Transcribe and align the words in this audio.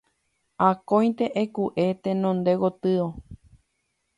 Akóinte 0.69 1.25
eku'e 1.41 1.85
tenonde 2.03 2.51
gotyo 2.61 3.05